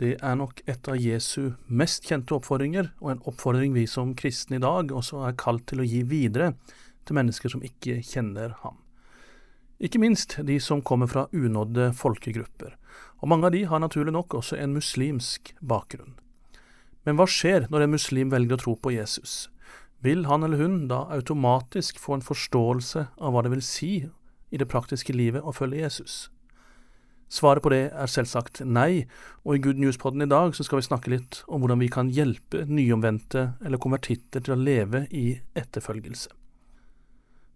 Det 0.00 0.14
er 0.24 0.36
nok 0.40 0.62
et 0.64 0.88
av 0.88 0.96
Jesu 0.96 1.52
mest 1.68 2.06
kjente 2.08 2.32
oppfordringer, 2.36 2.92
og 3.04 3.10
en 3.12 3.24
oppfordring 3.28 3.74
vi 3.76 3.84
som 3.90 4.14
kristne 4.16 4.56
i 4.56 4.62
dag 4.62 4.92
også 4.92 5.20
er 5.28 5.36
kalt 5.38 5.66
til 5.68 5.82
å 5.82 5.88
gi 5.88 6.00
videre 6.08 6.54
til 7.04 7.18
mennesker 7.18 7.52
som 7.52 7.64
ikke 7.66 8.00
kjenner 8.06 8.56
ham. 8.62 8.78
Ikke 9.82 10.00
minst 10.00 10.38
de 10.46 10.56
som 10.62 10.80
kommer 10.86 11.10
fra 11.10 11.26
unådde 11.34 11.90
folkegrupper, 11.98 12.76
og 13.20 13.28
mange 13.28 13.48
av 13.48 13.54
de 13.54 13.64
har 13.68 13.82
naturlig 13.82 14.14
nok 14.14 14.38
også 14.38 14.56
en 14.62 14.76
muslimsk 14.76 15.52
bakgrunn. 15.60 16.14
Men 17.04 17.18
hva 17.18 17.26
skjer 17.26 17.66
når 17.70 17.84
en 17.84 17.96
muslim 17.96 18.30
velger 18.30 18.56
å 18.56 18.62
tro 18.62 18.76
på 18.78 18.94
Jesus? 18.94 19.48
Vil 20.02 20.24
han 20.26 20.46
eller 20.46 20.62
hun 20.62 20.86
da 20.90 21.04
automatisk 21.14 21.98
få 22.02 22.16
en 22.16 22.26
forståelse 22.26 23.06
av 23.18 23.34
hva 23.34 23.42
det 23.44 23.52
vil 23.54 23.66
si 23.66 23.92
i 24.02 24.58
det 24.58 24.70
praktiske 24.70 25.14
livet 25.14 25.42
å 25.42 25.54
følge 25.54 25.82
Jesus? 25.82 26.30
Svaret 27.32 27.64
på 27.64 27.70
det 27.72 27.86
er 27.96 28.10
selvsagt 28.12 28.60
nei, 28.68 29.06
og 29.46 29.56
i 29.56 29.62
Good 29.64 29.78
News-podden 29.80 30.26
i 30.26 30.28
dag 30.28 30.52
så 30.52 30.66
skal 30.66 30.82
vi 30.82 30.84
snakke 30.84 31.12
litt 31.14 31.38
om 31.48 31.62
hvordan 31.62 31.80
vi 31.80 31.88
kan 31.88 32.10
hjelpe 32.12 32.66
nyomvendte 32.68 33.54
eller 33.64 33.80
konvertitter 33.80 34.44
til 34.44 34.52
å 34.52 34.60
leve 34.60 35.06
i 35.08 35.38
etterfølgelse. 35.56 36.28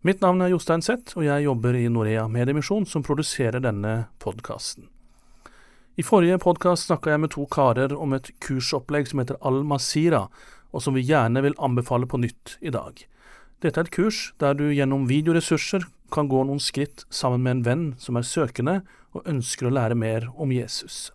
Mitt 0.08 0.22
navn 0.24 0.41
er 0.41 0.54
Jostein 0.54 0.84
Seth, 0.86 1.19
og 1.19 1.27
jeg 1.27 1.44
jobber 1.44 1.77
i 1.77 1.91
Norea 1.92 2.24
Mediemisjon, 2.30 2.86
som 2.88 3.04
produserer 3.04 3.60
denne 3.60 4.06
podkasten. 4.22 4.86
I 6.00 6.04
forrige 6.06 6.38
podkast 6.41 6.88
snakka 6.88 7.12
jeg 7.12 7.24
med 7.27 7.34
to 7.34 7.44
karer 7.52 7.92
om 7.97 8.16
et 8.16 8.30
kursopplegg 8.44 9.10
som 9.10 9.20
heter 9.20 9.36
Al-Masira, 9.44 10.27
og 10.72 10.84
som 10.84 10.97
vi 10.97 11.04
gjerne 11.04 11.42
vil 11.44 11.58
anbefale 11.60 12.08
på 12.08 12.22
nytt 12.22 12.56
i 12.64 12.72
dag. 12.72 13.02
Dette 13.60 13.80
er 13.80 13.88
et 13.88 13.92
kurs 13.92 14.30
der 14.41 14.56
du 14.56 14.70
gjennom 14.70 15.04
videoressurser 15.08 15.84
kan 16.12 16.28
gå 16.30 16.42
noen 16.47 16.60
skritt 16.62 17.04
sammen 17.10 17.42
med 17.42 17.58
en 17.58 17.64
venn 17.66 17.86
som 18.00 18.16
er 18.16 18.27
søkende 18.28 18.80
og 19.17 19.27
ønsker 19.28 19.69
å 19.69 19.75
lære 19.75 19.97
mer 19.98 20.28
om 20.36 20.53
Jesus. 20.53 21.11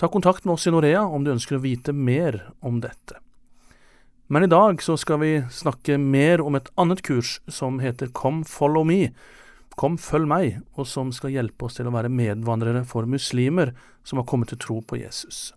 Ta 0.00 0.08
kontakt 0.08 0.46
med 0.46 0.54
oss 0.54 0.66
i 0.66 0.72
Norea 0.74 1.02
om 1.04 1.24
du 1.24 1.34
ønsker 1.34 1.58
å 1.58 1.62
vite 1.62 1.92
mer 1.92 2.40
om 2.60 2.80
dette. 2.82 3.18
Men 4.32 4.46
i 4.46 4.50
dag 4.50 4.80
så 4.82 4.96
skal 4.96 5.20
vi 5.20 5.32
snakke 5.52 5.98
mer 6.00 6.40
om 6.40 6.56
et 6.56 6.70
annet 6.80 7.02
kurs 7.04 7.36
som 7.52 7.82
heter 7.82 8.08
Kom 8.16 8.40
follow 8.48 8.86
me, 8.88 9.12
Kom 9.78 9.96
følg 9.96 10.28
meg, 10.28 10.60
og 10.76 10.86
som 10.88 11.12
skal 11.16 11.32
hjelpe 11.32 11.66
oss 11.66 11.78
til 11.78 11.88
å 11.88 11.94
være 11.94 12.12
medvandrere 12.12 12.84
for 12.88 13.08
muslimer 13.08 13.72
som 14.04 14.20
har 14.20 14.28
kommet 14.28 14.52
til 14.52 14.60
tro 14.60 14.78
på 14.84 14.98
Jesus. 15.00 15.52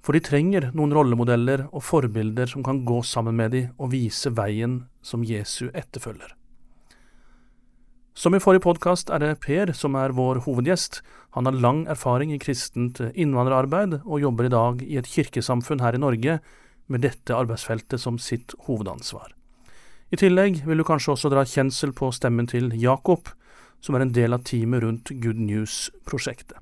For 0.00 0.16
de 0.16 0.24
trenger 0.24 0.70
noen 0.72 0.94
rollemodeller 0.96 1.66
og 1.68 1.84
forbilder 1.84 2.48
som 2.48 2.64
kan 2.64 2.80
gå 2.88 3.02
sammen 3.04 3.36
med 3.36 3.52
dem 3.52 3.72
og 3.76 3.92
vise 3.92 4.32
veien 4.32 4.84
som 5.04 5.24
Jesu 5.26 5.68
etterfølger. 5.74 6.39
Som 8.14 8.34
i 8.34 8.40
forrige 8.42 8.64
podkast 8.64 9.10
er 9.14 9.22
det 9.22 9.40
Per 9.44 9.70
som 9.76 9.94
er 9.94 10.14
vår 10.16 10.42
hovedgjest. 10.44 11.00
Han 11.38 11.46
har 11.46 11.58
lang 11.62 11.84
erfaring 11.86 12.32
i 12.34 12.40
kristent 12.42 12.98
innvandrerarbeid, 13.14 14.00
og 14.04 14.20
jobber 14.20 14.48
i 14.48 14.52
dag 14.52 14.82
i 14.82 14.96
et 14.98 15.06
kirkesamfunn 15.06 15.80
her 15.80 15.94
i 15.94 16.02
Norge 16.02 16.40
med 16.90 17.04
dette 17.06 17.36
arbeidsfeltet 17.36 18.02
som 18.02 18.18
sitt 18.18 18.56
hovedansvar. 18.66 19.30
I 20.10 20.18
tillegg 20.18 20.64
vil 20.66 20.82
du 20.82 20.84
kanskje 20.84 21.14
også 21.14 21.30
dra 21.30 21.44
kjensel 21.46 21.94
på 21.94 22.10
stemmen 22.10 22.50
til 22.50 22.72
Jakob, 22.74 23.30
som 23.80 23.94
er 23.94 24.02
en 24.02 24.12
del 24.16 24.34
av 24.34 24.42
teamet 24.44 24.82
rundt 24.82 25.14
Good 25.22 25.38
News-prosjektet. 25.38 26.58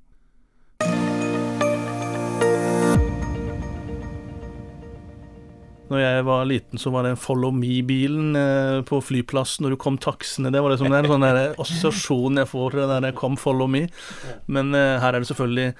Når 5.88 6.02
jeg 6.02 6.24
var 6.28 6.48
liten, 6.48 6.80
så 6.80 6.92
var 6.92 7.06
det 7.06 7.14
Follow 7.20 7.54
Me-bilen 7.54 8.36
eh, 8.36 8.80
på 8.88 9.00
flyplassen 9.04 9.64
når 9.64 9.74
du 9.74 9.78
kom 9.80 9.96
taksene. 10.00 10.52
Det 10.52 10.60
var 10.64 10.74
liksom 10.74 10.92
en 10.92 11.08
sånn 11.08 11.28
assosiasjon 11.28 12.42
jeg 12.42 12.50
får 12.50 12.76
til 12.76 12.84
det 12.84 13.00
der 13.06 13.16
«come, 13.16 13.40
Follow 13.40 13.70
Me. 13.70 13.86
Men 14.46 14.74
eh, 14.76 14.98
her 15.00 15.14
er 15.14 15.24
det 15.24 15.30
selvfølgelig 15.30 15.70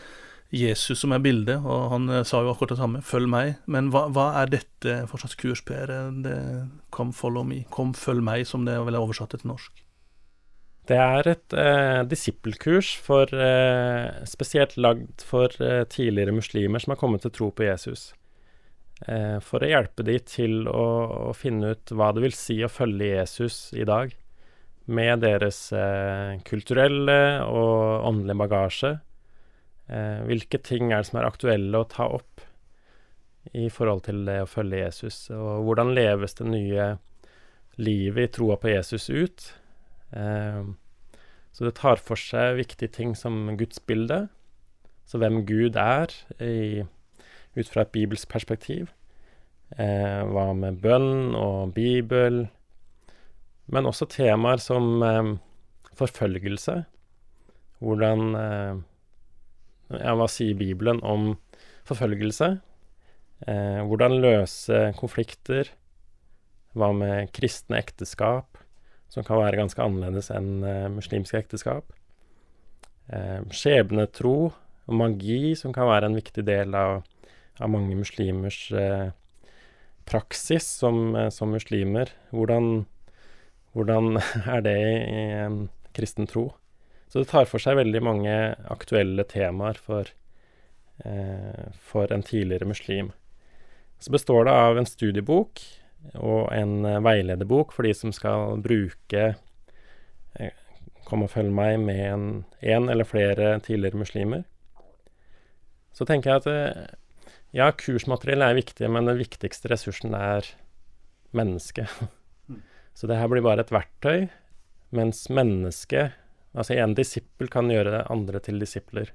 Jesus 0.48 1.02
som 1.02 1.12
er 1.12 1.20
bildet, 1.20 1.60
og 1.60 1.90
han 1.92 2.08
eh, 2.08 2.24
sa 2.24 2.40
jo 2.40 2.54
akkurat 2.54 2.72
det 2.72 2.80
samme. 2.80 3.02
Følg 3.04 3.28
meg. 3.28 3.58
Men 3.68 3.92
hva, 3.92 4.06
hva 4.14 4.30
er 4.40 4.54
dette 4.54 5.02
for 5.10 5.20
slags 5.20 5.36
kurs, 5.40 5.64
Per? 5.68 5.92
Det 6.24 6.38
Kom 6.94 7.12
Follow 7.12 7.44
Me. 7.44 7.66
Kom 7.74 7.92
Følg 7.96 8.24
meg, 8.24 8.48
som 8.48 8.64
det 8.68 8.78
vel 8.80 8.96
er 8.96 9.04
oversatt 9.04 9.36
til 9.36 9.52
norsk. 9.52 9.84
Det 10.88 10.96
er 10.96 11.28
et 11.34 11.52
eh, 11.52 12.02
disippelkurs 12.08 12.94
for, 13.04 13.28
eh, 13.28 14.24
spesielt 14.28 14.78
lagd 14.80 15.20
for 15.26 15.52
eh, 15.60 15.84
tidligere 15.84 16.32
muslimer 16.32 16.80
som 16.80 16.94
har 16.94 17.00
kommet 17.00 17.26
til 17.26 17.34
tro 17.34 17.50
på 17.52 17.66
Jesus. 17.66 18.14
Eh, 19.06 19.38
for 19.44 19.62
å 19.62 19.68
hjelpe 19.70 20.02
de 20.06 20.16
til 20.26 20.66
å, 20.66 20.86
å, 21.28 21.34
finne 21.36 21.74
ut 21.76 21.92
hva 21.94 22.10
det 22.14 22.24
vil 22.24 22.34
si 22.34 22.58
å 22.64 22.70
følge 22.72 23.12
Jesus 23.12 23.68
i 23.76 23.86
dag, 23.86 24.14
med 24.88 25.20
deres 25.22 25.68
eh, 25.76 26.38
kulturelle 26.48 27.44
og 27.44 28.08
åndelige 28.08 28.40
bagasje. 28.42 28.92
Eh, 29.88 30.24
hvilke 30.26 30.60
ting 30.64 30.90
er 30.90 31.04
det 31.04 31.10
som 31.10 31.20
er 31.20 31.28
aktuelle 31.28 31.82
å 31.82 31.88
ta 31.88 32.08
opp 32.18 32.42
i 33.56 33.68
forhold 33.72 34.04
til 34.08 34.24
det 34.26 34.42
å 34.42 34.50
følge 34.50 34.82
Jesus, 34.82 35.28
og 35.32 35.64
hvordan 35.64 35.94
leves 35.96 36.34
det 36.40 36.48
nye 36.48 36.88
livet 37.78 38.26
i 38.26 38.32
troa 38.34 38.58
på 38.60 38.72
Jesus 38.72 39.08
ut? 39.08 39.46
Eh, 40.12 40.64
så 41.52 41.66
det 41.66 41.76
tar 41.78 42.02
for 42.02 42.20
seg 42.20 42.58
viktige 42.58 42.92
ting 42.98 43.14
som 43.16 43.46
gudsbildet, 43.58 44.28
så 45.08 45.20
hvem 45.20 45.40
Gud 45.48 45.78
er 45.80 46.12
i 46.44 46.84
ut 47.56 47.68
fra 47.68 47.84
et 47.84 47.92
bibelsk 47.94 48.28
perspektiv. 48.30 48.92
Eh, 49.76 50.22
hva 50.24 50.52
med 50.56 50.80
bønn 50.82 51.34
og 51.36 51.74
bibel? 51.76 52.46
Men 53.68 53.88
også 53.88 54.08
temaer 54.08 54.60
som 54.62 55.02
eh, 55.04 55.34
forfølgelse. 55.98 56.82
Hvordan 57.84 58.30
eh, 58.34 58.78
Ja, 59.88 60.12
hva 60.12 60.26
sier 60.28 60.52
Bibelen 60.52 60.98
om 61.00 61.38
forfølgelse? 61.88 62.58
Eh, 63.48 63.80
hvordan 63.88 64.18
løse 64.20 64.80
konflikter? 64.98 65.70
Hva 66.76 66.90
med 66.92 67.30
kristne 67.32 67.78
ekteskap, 67.80 68.58
som 69.08 69.24
kan 69.24 69.40
være 69.40 69.62
ganske 69.62 69.80
annerledes 69.80 70.28
enn 70.34 70.60
eh, 70.66 70.88
muslimske 70.92 71.40
ekteskap? 71.40 71.94
Eh, 73.08 73.40
skjebnetro 73.48 74.36
og 74.50 74.92
magi, 74.92 75.54
som 75.56 75.72
kan 75.72 75.88
være 75.88 76.10
en 76.10 76.18
viktig 76.18 76.44
del 76.44 76.76
av 76.76 77.00
av 77.60 77.72
mange 77.72 77.96
muslimers 77.98 78.60
eh, 78.72 79.10
praksis 80.08 80.66
som, 80.80 81.16
eh, 81.16 81.28
som, 81.34 81.52
muslimer. 81.54 82.12
Hvordan, 82.30 82.86
hvordan 83.76 84.20
er 84.54 84.64
det 84.66 84.78
i 84.78 85.26
en 85.42 85.60
kristen 85.96 86.28
tro? 86.30 86.50
Så 87.08 87.22
det 87.22 87.30
tar 87.30 87.48
for 87.48 87.62
seg 87.62 87.78
veldig 87.78 88.02
mange 88.04 88.36
aktuelle 88.68 89.24
temaer 89.28 89.80
for, 89.80 90.10
eh, 91.04 91.68
for 91.80 92.12
en 92.12 92.22
tidligere 92.22 92.68
muslim. 92.68 93.12
Så 93.98 94.12
består 94.12 94.44
det 94.44 94.52
av 94.54 94.78
en 94.78 94.86
studiebok 94.86 95.62
og 96.14 96.52
en 96.54 96.84
eh, 96.86 97.00
veilederbok 97.02 97.72
for 97.74 97.86
de 97.86 97.94
som 97.96 98.14
skal 98.14 98.60
bruke 98.64 99.34
eh, 100.38 100.64
Kom 101.08 101.22
og 101.24 101.30
følg 101.32 101.48
meg 101.56 101.78
med 101.80 102.02
en, 102.60 102.88
eller 102.92 103.06
flere 103.08 103.54
tidligere 103.64 103.96
muslimer. 103.96 104.42
Så 105.96 106.04
tenker 106.04 106.34
jeg 106.34 106.42
at 106.42 106.48
eh, 106.52 106.82
ja, 107.56 107.70
kursmateriell 107.72 108.44
er 108.44 108.58
viktig, 108.58 108.88
men 108.92 109.08
den 109.08 109.18
viktigste 109.20 109.70
ressursen 109.72 110.16
er 110.16 110.46
mennesket. 111.36 111.90
Mm. 112.48 112.62
Så 112.94 113.10
det 113.10 113.18
her 113.20 113.30
blir 113.32 113.44
bare 113.44 113.64
et 113.64 113.74
verktøy, 113.74 114.28
mens 114.96 115.26
mennesket 115.32 116.16
Altså, 116.56 116.74
en 116.74 116.94
disippel 116.96 117.50
kan 117.52 117.68
gjøre 117.70 118.06
andre 118.10 118.40
til 118.42 118.58
disipler. 118.58 119.12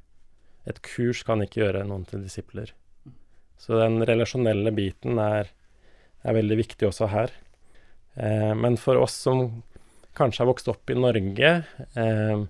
Et 0.70 0.80
kurs 0.86 1.24
kan 1.28 1.42
ikke 1.44 1.64
gjøre 1.64 1.84
noen 1.90 2.06
til 2.08 2.22
disipler. 2.24 2.72
Så 3.60 3.80
den 3.80 4.04
relasjonelle 4.06 4.72
biten 4.76 5.20
er, 5.20 5.50
er 6.24 6.38
veldig 6.38 6.60
viktig 6.62 6.88
også 6.88 7.10
her. 7.12 7.34
Eh, 8.16 8.54
men 8.56 8.78
for 8.80 9.02
oss 9.02 9.16
som 9.26 9.64
kanskje 10.18 10.44
har 10.44 10.52
vokst 10.52 10.70
opp 10.72 10.94
i 10.94 10.98
Norge, 11.00 11.54
eh, 12.00 12.44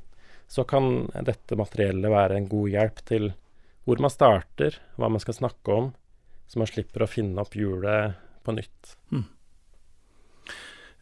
så 0.47 0.65
kan 0.69 1.07
dette 1.25 1.57
materiellet 1.57 2.11
være 2.11 2.37
en 2.37 2.49
god 2.51 2.73
hjelp 2.75 3.03
til 3.07 3.31
hvor 3.83 3.99
man 4.03 4.13
starter, 4.13 4.79
hva 4.97 5.09
man 5.11 5.23
skal 5.23 5.37
snakke 5.37 5.77
om, 5.77 5.93
så 6.47 6.61
man 6.61 6.69
slipper 6.69 7.03
å 7.03 7.09
finne 7.09 7.41
opp 7.43 7.55
hjulet 7.57 8.19
på 8.43 8.55
nytt. 8.55 8.95
Mm. 9.11 9.25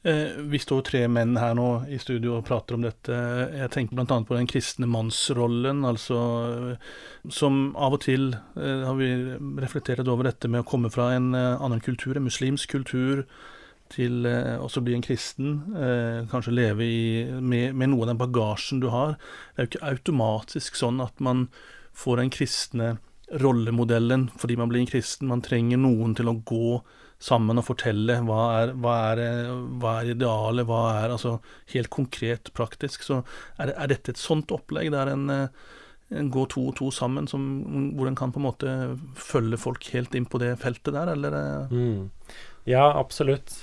Eh, 0.03 0.39
vi 0.49 0.57
står 0.57 0.81
tre 0.87 1.01
menn 1.13 1.35
her 1.37 1.53
nå 1.53 1.67
i 1.93 1.99
studio 2.01 2.39
og 2.39 2.45
prater 2.47 2.73
om 2.73 2.85
dette. 2.85 3.13
Jeg 3.53 3.69
tenker 3.73 3.97
bl.a. 3.99 4.17
på 4.25 4.37
den 4.37 4.49
kristne 4.49 4.89
mannsrollen, 4.89 5.83
altså 5.85 6.21
som 7.29 7.75
av 7.77 7.99
og 7.99 8.01
til 8.07 8.31
eh, 8.33 8.85
har 8.87 8.97
vi 8.97 9.11
reflektert 9.61 10.09
over 10.09 10.31
dette 10.31 10.49
med 10.49 10.63
å 10.63 10.69
komme 10.71 10.89
fra 10.93 11.11
en 11.13 11.35
eh, 11.37 11.61
annen 11.61 11.83
kultur, 11.85 12.17
en 12.17 12.25
muslimsk 12.25 12.73
kultur, 12.73 13.27
til 13.93 14.25
eh, 14.25 14.55
også 14.57 14.81
bli 14.81 14.95
en 14.97 15.05
kristen. 15.05 15.59
Eh, 15.75 16.23
kanskje 16.31 16.55
leve 16.55 16.87
i, 16.87 17.03
med, 17.37 17.75
med, 17.75 17.91
noe 17.91 18.07
av 18.07 18.13
den 18.13 18.23
bagasjen 18.23 18.81
du 18.81 18.89
har. 18.89 19.19
Det 19.53 19.61
er 19.61 19.67
jo 19.67 19.71
ikke 19.73 19.91
automatisk 19.91 20.81
sånn 20.81 21.03
at 21.03 21.21
man 21.21 21.49
får 21.97 22.21
den 22.21 22.31
kristne 22.33 22.95
rollemodellen 23.41 24.27
fordi 24.39 24.57
man 24.59 24.71
blir 24.71 24.83
en 24.83 24.89
kristen. 24.89 25.29
Man 25.31 25.43
trenger 25.45 25.79
noen 25.81 26.15
til 26.17 26.31
å 26.31 26.39
gå 26.45 26.81
sammen 27.21 27.61
og 27.61 27.67
fortelle 27.67 28.17
hva 28.25 28.41
er, 28.57 28.73
hva 28.81 28.95
er, 29.11 29.51
hva 29.81 29.97
er 29.99 30.15
idealet, 30.15 30.65
hva 30.67 30.81
er 31.03 31.13
altså 31.13 31.35
helt 31.75 31.91
konkret 31.93 32.51
praktisk. 32.57 33.05
Så 33.05 33.21
er, 33.61 33.75
er 33.75 33.91
dette 33.93 34.15
et 34.15 34.21
sånt 34.21 34.51
opplegg 34.53 34.89
der 34.93 35.13
en, 35.13 35.29
en 35.31 36.31
går 36.33 36.49
to 36.51 36.65
og 36.71 36.77
to 36.79 36.89
sammen, 36.95 37.29
som, 37.29 37.45
hvor 37.97 38.09
en 38.09 38.17
kan 38.17 38.33
på 38.33 38.41
en 38.41 38.47
måte 38.49 38.77
følge 39.19 39.61
folk 39.61 39.91
helt 39.93 40.17
inn 40.17 40.25
på 40.25 40.41
det 40.41 40.55
feltet 40.63 40.95
der, 40.97 41.13
eller? 41.13 41.37
Mm. 41.69 42.09
Ja, 42.69 42.89
absolutt. 42.97 43.53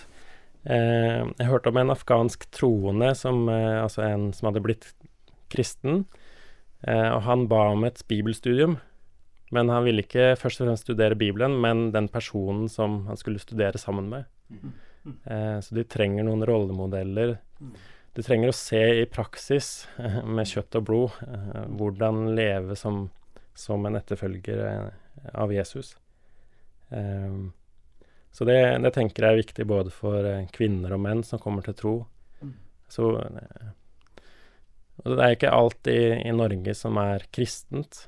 Eh, 0.69 1.23
jeg 1.25 1.49
hørte 1.49 1.71
om 1.73 1.79
en 1.81 1.95
afghansk 1.95 2.49
troende, 2.55 3.13
som, 3.17 3.49
eh, 3.49 3.83
altså 3.83 4.05
en 4.07 4.33
som 4.37 4.51
hadde 4.51 4.65
blitt 4.65 4.91
kristen, 5.51 6.05
eh, 6.05 6.28
og 6.87 7.23
han 7.27 7.49
ba 7.51 7.65
om 7.73 7.83
et 7.89 8.05
bibelstudium 8.07 8.77
men 9.51 9.71
han 9.73 9.85
ville 9.87 10.05
ikke 10.05 10.35
først 10.39 10.61
og 10.61 10.69
fremst 10.69 10.87
studere 10.87 11.17
Bibelen, 11.19 11.57
men 11.63 11.89
den 11.95 12.09
personen 12.13 12.69
som 12.73 13.05
han 13.09 13.17
skulle 13.17 13.41
studere 13.41 13.81
sammen 13.81 14.11
med. 14.13 14.27
Mm. 14.49 14.73
Eh, 15.25 15.61
så 15.65 15.77
de 15.79 15.85
trenger 15.89 16.27
noen 16.27 16.45
rollemodeller. 16.49 17.39
De 18.17 18.25
trenger 18.25 18.53
å 18.53 18.57
se 18.57 18.83
i 19.01 19.07
praksis, 19.09 19.87
eh, 19.97 20.21
med 20.25 20.49
kjøtt 20.51 20.81
og 20.81 20.85
blod, 20.85 21.17
eh, 21.25 21.65
hvordan 21.81 22.35
leve 22.37 22.77
som, 22.77 23.07
som 23.55 23.87
en 23.87 23.97
etterfølger 23.97 24.65
eh, 24.67 24.91
av 25.33 25.55
Jesus. 25.55 25.97
Eh, 26.91 27.41
så 28.31 28.45
det, 28.45 28.61
det, 28.85 28.93
tenker 28.95 29.25
jeg 29.25 29.33
er 29.33 29.43
viktig 29.47 29.69
både 29.71 29.95
for 29.95 30.29
eh, 30.29 30.45
kvinner 30.53 30.93
og 30.93 31.01
menn 31.07 31.25
som 31.25 31.41
kommer 31.41 31.65
til 31.65 31.79
tro. 31.79 31.97
Så 32.89 33.11
det 35.05 35.19
er 35.25 35.35
ikke 35.37 35.55
alt 35.55 35.91
i, 35.91 36.01
i 36.27 36.33
Norge 36.35 36.75
som 36.75 36.99
er 37.01 37.27
kristent. 37.35 38.07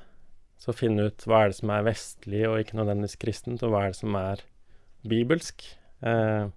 Så 0.61 0.75
finne 0.77 1.07
ut 1.09 1.23
hva 1.25 1.43
er 1.43 1.51
det 1.51 1.57
som 1.57 1.71
er 1.73 1.85
vestlig 1.87 2.41
og 2.49 2.59
ikke 2.61 2.77
nødvendigvis 2.77 3.19
kristent, 3.21 3.63
og 3.65 3.73
hva 3.73 3.85
er 3.85 3.93
det 3.93 4.01
som 4.01 4.17
er 4.19 4.43
bibelsk. 5.07 5.63
Eh, 6.05 6.49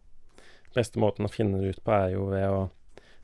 beste 0.74 1.00
måten 1.00 1.28
å 1.28 1.32
finne 1.32 1.62
det 1.62 1.76
ut 1.76 1.84
på 1.84 1.94
er 1.94 2.16
jo 2.16 2.26
ved 2.32 2.48
å 2.50 2.64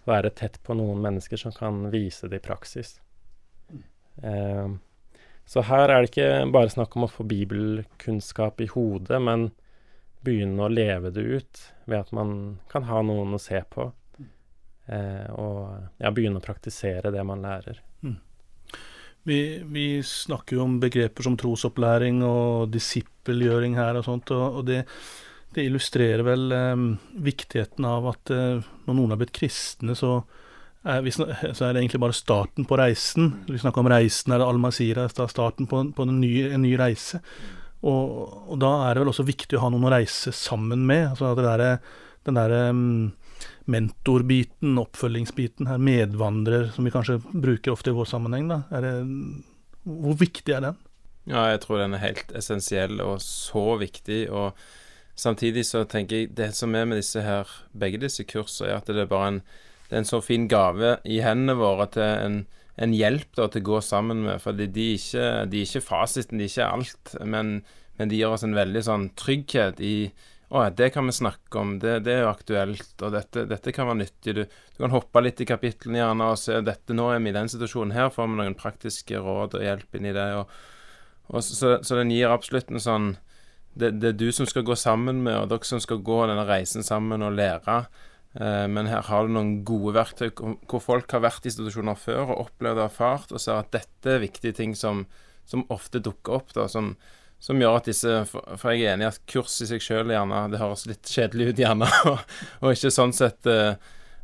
være 0.08 0.32
tett 0.32 0.56
på 0.64 0.74
noen 0.78 1.02
mennesker 1.02 1.40
som 1.40 1.52
kan 1.52 1.82
vise 1.92 2.30
det 2.30 2.40
i 2.40 2.46
praksis. 2.46 2.94
Eh, 4.22 4.70
så 5.50 5.64
her 5.66 5.88
er 5.90 6.04
det 6.04 6.12
ikke 6.12 6.52
bare 6.54 6.72
snakk 6.72 6.94
om 6.96 7.08
å 7.08 7.10
få 7.10 7.26
bibelkunnskap 7.26 8.62
i 8.62 8.70
hodet, 8.70 9.18
men 9.20 9.50
begynne 10.24 10.62
å 10.66 10.72
leve 10.72 11.10
det 11.14 11.24
ut 11.24 11.62
ved 11.88 12.04
at 12.04 12.12
man 12.14 12.60
kan 12.70 12.86
ha 12.88 13.00
noen 13.02 13.34
å 13.34 13.40
se 13.42 13.58
på. 13.72 13.90
Eh, 14.86 15.26
og 15.38 16.00
ja, 16.00 16.10
begynne 16.14 16.40
å 16.40 16.44
praktisere 16.44 17.12
det 17.14 17.22
man 17.26 17.44
lærer. 17.44 17.78
Mm. 18.02 18.18
Vi, 19.28 19.40
vi, 19.68 19.86
snakker 20.06 20.56
jo 20.56 20.64
om 20.64 20.78
begreper 20.80 21.26
som 21.26 21.36
trosopplæring 21.38 22.22
og 22.24 22.70
disippelgjøring 22.72 23.76
her 23.76 24.00
og 24.00 24.06
sånt, 24.06 24.32
og, 24.32 24.62
det, 24.66 24.80
det, 25.52 25.66
illustrerer 25.68 26.24
vel 26.26 26.56
eh, 26.56 26.86
viktigheten 27.28 27.86
av 27.86 28.08
at 28.14 28.32
eh, 28.34 28.70
når 28.86 28.96
noen 28.96 29.14
har 29.14 29.20
blitt 29.20 29.36
kristne, 29.36 29.94
så 29.98 30.22
er, 30.80 31.04
vi, 31.04 31.12
så 31.12 31.28
er, 31.28 31.74
det 31.74 31.82
egentlig 31.82 32.00
bare 32.00 32.16
starten 32.16 32.66
på 32.66 32.80
reisen. 32.80 33.34
Vi 33.46 33.60
snakker 33.60 33.84
om 33.84 33.92
reisen, 33.92 34.32
er 34.32 34.40
det 34.40 34.48
Al-Masira, 34.48 35.06
starten 35.12 35.68
på, 35.68 35.84
på 35.94 36.08
en, 36.08 36.20
ny, 36.22 36.34
en, 36.48 36.64
ny, 36.64 36.72
reise. 36.80 37.20
Og, 37.84 38.24
og, 38.48 38.56
da 38.60 38.72
er 38.86 38.96
det 38.96 39.04
vel 39.04 39.12
også 39.12 39.28
viktig 39.28 39.58
å 39.58 39.66
ha 39.66 39.70
noen 39.72 39.86
å 39.88 39.92
reise 39.92 40.32
sammen 40.36 40.86
med. 40.88 41.10
altså 41.12 41.30
at 41.30 41.38
det 41.38 41.46
der, 41.46 41.96
den 42.28 42.40
derre 42.40 42.62
um, 42.72 43.10
mentorbiten, 43.70 44.78
oppfølgingsbiten 44.80 45.68
her, 45.70 45.80
medvandrer, 45.82 46.70
som 46.74 46.86
vi 46.86 46.92
kanskje 46.94 47.18
bruker 47.30 47.74
ofte 47.74 47.92
i 47.92 47.96
vår 47.96 48.08
sammenheng, 48.08 48.48
da. 48.50 48.62
Det, 48.84 48.94
hvor 49.84 50.16
viktig 50.20 50.54
er 50.54 50.64
den? 50.68 50.78
Ja, 51.28 51.46
jeg 51.52 51.62
tror 51.64 51.82
den 51.82 51.94
er 51.94 52.02
helt 52.02 52.32
essensiell 52.36 53.00
og 53.04 53.20
så 53.24 53.76
viktig. 53.80 54.24
og 54.32 54.56
Samtidig 55.20 55.66
så 55.68 55.84
tenker 55.84 56.22
jeg 56.22 56.32
det 56.38 56.52
som 56.56 56.74
er 56.74 56.86
med 56.88 57.00
disse 57.00 57.22
her, 57.24 57.48
begge 57.76 58.00
disse 58.00 58.24
kursene, 58.24 58.70
er 58.70 58.80
at 58.80 58.88
det 58.88 59.04
er 59.04 59.10
bare 59.10 59.34
en, 59.34 59.42
det 59.90 59.98
er 59.98 60.02
en 60.04 60.08
så 60.08 60.22
fin 60.24 60.48
gave 60.48 60.96
i 61.04 61.20
hendene 61.24 61.58
våre 61.60 61.86
til 61.92 62.06
en, 62.06 62.40
en 62.80 62.96
hjelp 62.96 63.36
da, 63.36 63.50
til 63.50 63.62
å 63.62 63.68
gå 63.68 63.80
sammen 63.84 64.24
med. 64.24 64.40
For 64.42 64.56
de, 64.56 64.66
ikke, 64.96 65.28
de 65.50 65.60
er 65.60 65.68
ikke 65.68 65.84
fasiten, 65.84 66.40
de 66.40 66.48
er 66.48 66.52
ikke 66.52 66.72
alt. 66.72 67.14
Men, 67.20 67.60
men 68.00 68.12
de 68.12 68.20
gir 68.20 68.32
oss 68.32 68.46
en 68.46 68.56
veldig 68.56 68.84
sånn 68.86 69.10
trygghet 69.20 69.82
i 69.84 69.94
å 70.50 70.64
ja, 70.64 70.70
det 70.74 70.88
kan 70.90 71.06
vi 71.06 71.12
snakke 71.14 71.60
om, 71.60 71.76
det, 71.78 72.00
det 72.02 72.16
er 72.16 72.24
jo 72.24 72.32
aktuelt, 72.32 72.94
og 73.06 73.12
dette, 73.14 73.44
dette 73.46 73.70
kan 73.74 73.86
være 73.86 74.00
nyttig. 74.00 74.32
Du, 74.34 74.40
du, 74.42 74.78
kan 74.80 74.90
hoppe 74.90 75.22
litt 75.22 75.38
i 75.44 75.46
kapitlene 75.46 76.00
gjerne 76.00 76.30
og 76.32 76.40
se 76.42 76.56
dette, 76.66 76.96
nå 76.96 77.06
er 77.14 77.22
vi 77.22 77.30
i 77.30 77.36
den 77.36 77.50
situasjonen 77.52 77.94
her, 77.94 78.10
får 78.10 78.26
vi 78.26 78.38
noen 78.40 78.56
praktiske 78.58 79.20
råd 79.22 79.54
og 79.54 79.62
hjelp 79.62 79.94
inn 79.94 80.08
i 80.10 80.14
det. 80.16 80.26
Og, 80.40 80.50
og 81.30 81.44
så, 81.46 81.76
så, 81.86 82.00
den 82.00 82.10
gir 82.10 82.34
absolutt 82.34 82.72
en 82.74 82.82
sånn 82.82 83.06
det, 83.78 83.92
det, 84.02 84.10
er 84.10 84.18
du 84.18 84.32
som 84.34 84.48
skal 84.50 84.66
gå 84.66 84.74
sammen 84.74 85.22
med, 85.22 85.36
og 85.38 85.52
dere 85.52 85.70
som 85.70 85.82
skal 85.82 86.02
gå 86.02 86.18
denne 86.26 86.48
reisen 86.48 86.82
sammen 86.82 87.22
og 87.22 87.38
lære. 87.38 87.78
Eh, 88.34 88.66
men 88.74 88.90
her 88.90 89.06
har 89.06 89.26
du 89.26 89.36
noen 89.36 89.60
gode 89.66 89.94
verktøy 90.00 90.32
hvor 90.34 90.82
folk 90.82 91.14
har 91.14 91.22
vært 91.22 91.46
i 91.46 91.52
institusjoner 91.52 91.94
før 91.98 92.24
og 92.26 92.48
opplevd 92.48 92.82
og 92.82 92.88
erfart, 92.88 93.30
og 93.30 93.38
ser 93.38 93.62
at 93.62 93.70
dette 93.78 94.16
er 94.16 94.26
viktige 94.26 94.58
ting 94.58 94.74
som, 94.74 95.06
som 95.46 95.62
ofte 95.70 96.02
dukker 96.02 96.40
opp. 96.40 96.50
da, 96.58 96.66
som 96.66 96.96
som 97.40 97.60
gjør 97.60 97.78
at 97.78 97.88
disse 97.88 98.18
For 98.28 98.74
jeg 98.74 98.84
er 98.84 98.94
enig 98.94 99.06
i 99.06 99.10
at 99.10 99.22
kurs 99.30 99.56
i 99.64 99.68
seg 99.70 99.80
sjøl 99.82 100.12
gjerne 100.12 100.42
Det 100.52 100.60
høres 100.60 100.84
litt 100.88 101.08
kjedelig 101.08 101.50
ut, 101.50 101.62
gjerne, 101.64 101.88
og, 102.12 102.36
og 102.60 102.76
ikke 102.76 102.92
sånn 102.92 103.16
sett 103.16 103.48
uh, 103.48 103.72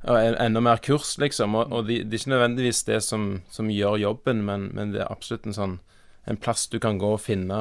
enda 0.07 0.63
mer 0.63 0.83
kurs, 0.85 1.17
liksom. 1.19 1.57
Og, 1.59 1.73
og 1.73 1.89
det 1.89 2.03
de 2.05 2.15
er 2.15 2.21
ikke 2.21 2.35
nødvendigvis 2.35 2.85
det 2.87 3.01
som, 3.03 3.41
som 3.51 3.73
gjør 3.73 3.97
jobben, 4.05 4.45
men, 4.47 4.69
men, 4.77 4.93
det 4.95 5.03
er 5.03 5.11
absolutt 5.11 5.49
en 5.49 5.57
sånn 5.57 5.79
en 6.27 6.39
plass 6.43 6.67
du 6.69 6.81
kan 6.83 6.99
gå 6.99 7.13
og 7.15 7.23
finne, 7.23 7.57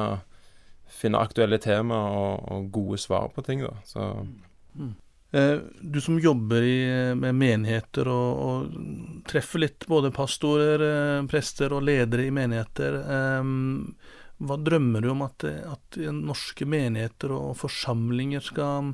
finne 0.90 1.22
aktuelle 1.22 1.58
temaer 1.62 2.14
og, 2.18 2.46
og, 2.50 2.68
gode 2.74 2.98
svar 2.98 3.28
på 3.34 3.44
ting, 3.46 3.62
da. 3.62 3.74
Så 3.86 4.06
mm. 4.74 4.94
Eh, 5.36 5.58
du 5.82 5.98
som 6.00 6.20
jobber 6.22 6.62
i, 6.62 6.78
med 7.18 7.34
menigheter 7.34 8.08
og, 8.08 8.42
og, 8.46 8.76
treffer 9.26 9.64
litt 9.64 9.86
både 9.90 10.12
pastorer, 10.14 10.84
prester 11.30 11.74
og 11.74 11.82
ledere 11.86 12.28
i 12.28 12.34
menigheter. 12.34 13.00
Um, 13.40 13.96
hva 14.36 14.58
drømmer 14.60 15.04
du 15.04 15.10
om 15.14 15.22
at, 15.24 15.44
at 15.46 15.98
norske 16.12 16.66
menigheter 16.68 17.32
og 17.32 17.54
forsamlinger 17.56 18.44
skal 18.44 18.92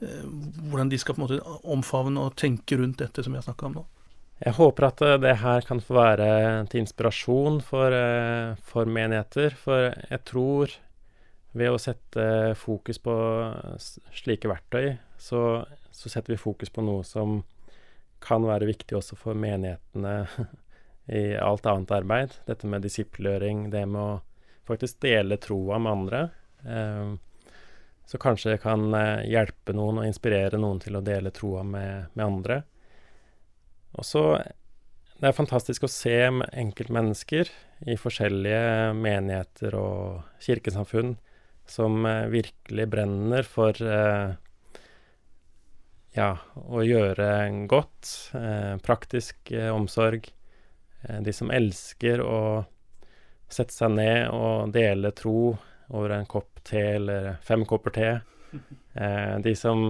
eh, 0.00 0.24
Hvordan 0.70 0.92
de 0.92 1.00
skal 1.00 1.16
på 1.16 1.20
en 1.20 1.26
måte 1.26 1.58
omfavne 1.74 2.22
og 2.24 2.38
tenke 2.40 2.78
rundt 2.80 3.02
dette 3.02 3.24
som 3.24 3.34
vi 3.34 3.40
har 3.40 3.46
snakka 3.46 3.68
om 3.68 3.76
nå? 3.80 3.84
Jeg 4.44 4.56
håper 4.56 4.88
at 4.88 5.04
eh, 5.04 5.18
det 5.20 5.36
her 5.42 5.68
kan 5.68 5.82
få 5.84 5.98
være 5.98 6.28
til 6.72 6.82
inspirasjon 6.82 7.60
for, 7.64 7.94
eh, 7.94 8.56
for 8.66 8.88
menigheter. 8.90 9.54
For 9.58 9.92
jeg 9.92 10.24
tror 10.26 10.74
ved 11.54 11.70
å 11.70 11.78
sette 11.78 12.26
fokus 12.58 12.98
på 12.98 13.14
slike 14.16 14.50
verktøy, 14.50 14.96
så, 15.20 15.62
så, 15.94 16.10
setter 16.10 16.34
vi 16.34 16.40
fokus 16.40 16.72
på 16.74 16.82
noe 16.82 17.04
som 17.06 17.42
kan 18.24 18.42
være 18.42 18.66
viktig 18.66 18.96
også 18.96 19.16
for 19.20 19.38
menighetene 19.38 20.24
i 21.20 21.26
alt 21.36 21.68
annet 21.68 21.92
arbeid. 21.94 22.38
Dette 22.48 22.66
med 22.66 22.82
disiplgjøring, 22.82 23.68
det 23.70 23.84
med 23.86 24.00
å 24.00 24.14
faktisk 24.66 25.00
dele 25.00 25.36
troa 25.36 25.78
med 25.78 25.92
andre. 25.92 26.28
Eh, 26.66 27.14
så 28.06 28.18
kanskje 28.18 28.54
det 28.54 28.62
kan 28.64 28.94
eh, 28.94 29.24
hjelpe 29.28 29.74
noen 29.76 30.02
og 30.02 30.08
inspirere 30.08 30.60
noen 30.60 30.80
til 30.82 30.96
å 30.96 31.04
dele 31.04 31.32
troa 31.34 31.64
med, 31.66 32.12
med 32.14 32.26
andre. 32.26 32.62
Og 33.94 34.04
så 34.04 34.24
Det 35.14 35.28
er 35.28 35.36
fantastisk 35.36 35.84
å 35.86 35.88
se 35.88 36.16
enkeltmennesker 36.26 37.48
i 37.86 37.94
forskjellige 37.96 38.92
menigheter 38.98 39.76
og 39.78 40.24
kirkesamfunn 40.42 41.14
som 41.70 42.04
eh, 42.06 42.26
virkelig 42.32 42.88
brenner 42.90 43.46
for 43.46 43.78
ja, 46.14 46.28
å 46.54 46.82
gjøre 46.86 47.26
godt, 47.66 48.10
praktisk 48.86 49.50
omsorg. 49.72 50.28
de 51.02 51.32
som 51.34 51.50
elsker 51.50 52.20
å 52.22 52.64
sette 53.54 53.74
seg 53.74 53.94
ned 53.96 54.28
og 54.34 54.72
dele 54.74 55.12
tro 55.16 55.54
over 55.94 56.14
en 56.16 56.28
kopp 56.28 56.62
te 56.66 56.82
eller 56.96 57.34
fem 57.44 57.66
kopper 57.68 57.98
te. 58.00 58.14
Eh, 58.94 59.38
de 59.42 59.50
som 59.58 59.88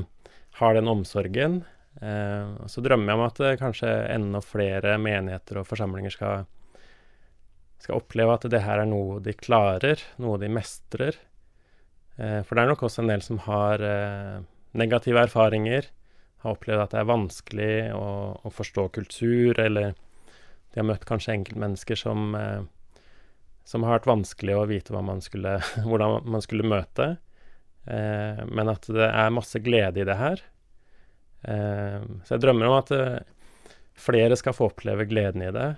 har 0.56 0.73
den 0.73 0.87
omsorgen. 0.88 1.59
Eh, 2.00 2.52
så 2.73 2.80
drømmer 2.80 3.12
jeg 3.12 3.18
om 3.18 3.25
at 3.26 3.40
eh, 3.44 3.56
kanskje 3.61 3.90
enda 4.14 4.40
flere 4.40 4.94
menigheter 4.97 5.59
og 5.61 5.66
forsamlinger 5.68 6.14
skal, 6.14 6.47
skal 7.85 8.00
oppleve 8.00 8.38
at 8.38 8.47
det 8.49 8.62
her 8.64 8.80
er 8.80 8.88
noe 8.88 9.18
de 9.21 9.35
klarer, 9.37 10.00
noe 10.16 10.40
de 10.40 10.49
mestrer. 10.49 11.18
Eh, 12.16 12.40
for 12.47 12.54
det 12.54 12.64
er 12.64 12.71
nok 12.73 12.87
også 12.87 13.02
en 13.02 13.12
del 13.12 13.25
som 13.26 13.42
har 13.44 13.83
eh, 13.85 14.38
negative 14.78 15.26
erfaringer, 15.26 15.90
har 16.44 16.56
opplevd 16.56 16.85
at 16.85 16.94
det 16.94 17.00
er 17.00 17.11
vanskelig 17.11 17.75
å, 17.97 18.09
å 18.40 18.52
forstå 18.52 18.88
kultur, 18.94 19.59
eller 19.59 19.94
de 20.75 20.80
har 20.80 20.87
møtt 20.87 21.06
kanskje 21.09 21.35
enkeltmennesker 21.38 21.99
som, 21.99 22.35
eh, 22.38 22.62
som 23.64 23.85
har 23.85 23.99
vært 23.99 24.11
vanskelig 24.11 24.56
å 24.59 24.66
vite 24.68 25.04
man 25.04 25.23
skulle, 25.25 25.59
hvordan 25.88 26.26
man 26.28 26.44
skulle 26.44 26.68
møte. 26.68 27.14
Eh, 27.85 28.42
men 28.49 28.73
at 28.73 28.88
det 28.88 29.09
er 29.09 29.35
masse 29.35 29.61
glede 29.64 30.02
i 30.02 30.09
det 30.09 30.18
her. 30.21 30.44
Eh, 31.42 32.04
så 32.25 32.37
jeg 32.37 32.44
drømmer 32.44 32.71
om 32.71 32.76
at 32.78 32.92
eh, 32.97 33.18
flere 33.94 34.37
skal 34.40 34.56
få 34.56 34.71
oppleve 34.73 35.09
gleden 35.09 35.44
i 35.44 35.52
det, 35.54 35.71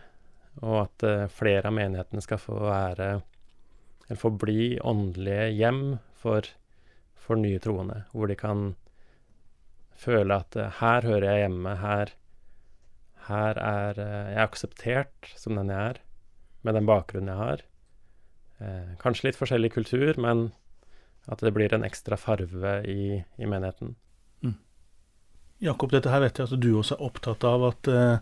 og 0.62 0.76
at 0.85 1.07
eh, 1.07 1.26
flere 1.31 1.71
av 1.71 1.78
menighetene 1.78 2.25
skal 2.25 2.43
få 2.43 2.61
være 2.66 3.11
eller 4.07 4.21
få 4.21 4.31
bli 4.38 4.76
åndelige 4.87 5.49
hjem 5.59 5.81
for, 6.14 6.47
for 7.19 7.38
nye 7.40 7.59
troende, 7.59 8.05
hvor 8.14 8.31
de 8.31 8.37
kan 8.38 8.69
føle 9.99 10.38
at 10.43 10.55
eh, 10.59 10.78
her 10.78 11.07
hører 11.07 11.26
jeg 11.33 11.47
hjemme, 11.47 11.75
her 11.83 12.14
her 13.26 13.59
er 13.59 13.99
eh, 13.99 14.28
jeg 14.35 14.45
akseptert 14.45 15.31
som 15.38 15.59
den 15.59 15.73
jeg 15.73 15.95
er, 15.95 16.02
med 16.62 16.78
den 16.78 16.87
bakgrunnen 16.88 17.33
jeg 17.33 17.40
har. 17.40 17.64
Eh, 18.58 18.94
kanskje 19.02 19.28
litt 19.28 19.38
forskjellig 19.38 19.72
kultur, 19.75 20.14
men 20.22 20.50
at 21.28 21.42
det 21.42 21.52
blir 21.52 21.75
en 21.75 21.84
ekstra 21.84 22.16
farve 22.20 22.78
i, 22.88 23.18
i 23.20 23.48
menigheten. 23.48 23.96
Mm. 24.46 24.54
Jakob, 25.66 25.92
dette 25.92 26.12
her 26.12 26.22
vet 26.22 26.38
jeg 26.38 26.48
at 26.48 26.62
du 26.62 26.70
også 26.78 26.96
er 26.96 27.04
opptatt 27.08 27.44
av 27.48 27.66
at, 27.72 27.90
uh, 27.90 28.16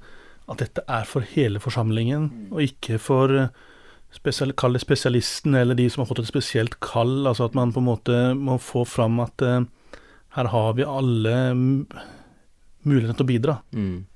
at 0.50 0.62
dette 0.62 0.84
er 0.88 1.06
for 1.08 1.26
hele 1.34 1.60
forsamlingen, 1.60 2.30
og 2.54 2.64
ikke 2.64 2.98
for 3.02 3.34
uh, 3.36 3.52
spesial, 4.14 4.54
kall 4.56 4.78
det 4.78 4.82
spesialisten 4.84 5.54
eller 5.58 5.76
de 5.78 5.86
som 5.90 6.02
har 6.02 6.10
fått 6.10 6.24
et 6.24 6.32
spesielt 6.32 6.78
kall. 6.84 7.26
Altså 7.28 7.50
at 7.50 7.58
man 7.58 7.74
på 7.74 7.82
en 7.82 7.90
måte 7.90 8.18
må 8.38 8.56
få 8.62 8.86
fram 8.88 9.20
at 9.22 9.44
uh, 9.44 9.60
her 10.38 10.50
har 10.50 10.74
vi 10.78 10.88
alle 10.88 11.36
muligheten 12.84 13.18
til 13.18 13.26
å 13.26 13.30
bidra. 13.30 13.58
Mm. 13.76 14.06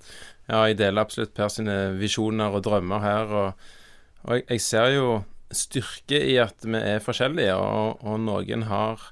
Ja, 0.49 0.63
jeg 0.65 0.79
deler 0.81 1.05
absolutt 1.05 1.35
Per 1.37 1.51
sine 1.53 1.77
visjoner 1.99 2.55
og 2.57 2.65
drømmer 2.65 3.05
her. 3.05 3.35
Og, 3.43 3.67
og 4.25 4.39
jeg, 4.39 4.47
jeg, 4.49 4.65
ser 4.65 4.95
jo 4.97 5.11
styrke 5.55 6.21
i 6.31 6.37
at 6.43 6.65
vi 6.67 6.79
er 6.79 7.03
forskjellige, 7.05 7.57
og, 7.57 8.05
og 8.05 8.21
noen 8.25 8.67
har 8.69 9.03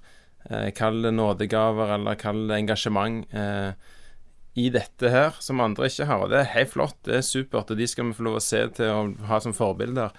eh, 0.50 0.70
Kall 0.76 1.02
det 1.04 1.14
nådegaver, 1.16 1.94
eller 1.96 2.18
kall 2.20 2.46
det 2.50 2.60
engasjement 2.60 3.24
eh, 3.34 3.72
i 4.56 4.70
dette 4.72 5.10
her, 5.12 5.36
som 5.40 5.60
andre 5.60 5.90
ikke 5.90 6.08
har. 6.08 6.24
Og 6.24 6.32
det 6.32 6.40
er 6.40 6.54
helt 6.54 6.72
flott, 6.72 6.98
det 7.08 7.18
er 7.18 7.26
supert, 7.26 7.72
og 7.72 7.80
de 7.80 7.88
skal 7.88 8.10
vi 8.10 8.16
få 8.16 8.28
lov 8.28 8.38
å 8.40 8.44
se 8.44 8.62
til 8.78 8.92
å 8.92 9.02
ha 9.28 9.40
som 9.44 9.56
forbilder. 9.56 10.14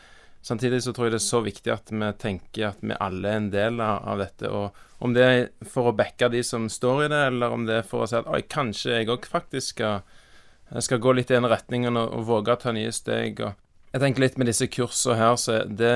Samtidig 0.45 0.83
så 0.85 0.93
tror 0.93 1.07
jeg 1.07 1.15
det 1.15 1.19
er 1.19 1.25
så 1.25 1.41
viktig 1.43 1.73
at 1.73 1.89
vi 1.91 2.11
tenker 2.21 2.69
at 2.69 2.83
vi 2.85 2.95
alle 3.03 3.31
er 3.31 3.41
en 3.41 3.49
del 3.51 3.81
av, 3.83 4.21
dette. 4.21 4.47
Og 4.53 5.03
om 5.03 5.15
det 5.15 5.25
er 5.25 5.41
for 5.67 5.89
å 5.89 5.95
backe 5.97 6.29
de 6.31 6.43
som 6.45 6.69
står 6.71 7.07
i 7.07 7.09
det, 7.11 7.23
eller 7.31 7.55
om 7.55 7.65
det 7.67 7.81
er 7.81 7.89
for 7.89 8.05
å 8.05 8.09
si 8.09 8.15
at 8.19 8.29
oi, 8.29 8.43
kanskje 8.47 8.99
jeg 8.99 9.11
òg 9.11 9.27
faktisk 9.27 9.75
skal 9.75 10.05
skal 10.83 10.99
gå 10.99 11.13
litt 11.15 11.31
i 11.31 11.37
den 11.37 11.47
retningen 11.47 11.97
og, 11.99 12.11
og 12.13 12.27
våge 12.27 12.53
å 12.53 12.59
ta 12.61 12.73
nye 12.75 12.91
steg. 12.95 13.41
Og 13.43 13.66
jeg 13.93 14.03
tenker 14.03 14.23
litt 14.23 14.37
med 14.39 14.49
disse 14.49 14.67
kursene 14.71 15.17
her, 15.19 15.35
så 15.39 15.61
det, 15.65 15.93